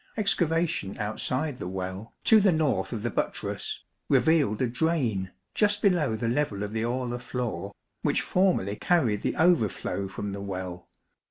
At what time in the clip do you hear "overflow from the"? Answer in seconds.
9.35-10.41